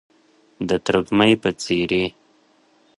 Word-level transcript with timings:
د 0.67 0.69
ترږمۍ 0.85 1.33
په 1.41 1.49
څیرې، 1.61 2.05